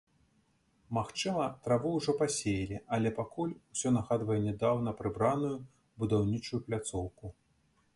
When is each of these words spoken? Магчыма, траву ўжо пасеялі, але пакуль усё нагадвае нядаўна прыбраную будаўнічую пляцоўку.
Магчыма, 0.97 1.43
траву 1.67 1.91
ўжо 1.97 2.15
пасеялі, 2.23 2.81
але 2.97 3.13
пакуль 3.21 3.53
усё 3.77 3.95
нагадвае 3.99 4.41
нядаўна 4.49 4.99
прыбраную 5.03 5.57
будаўнічую 6.03 6.67
пляцоўку. 6.69 7.37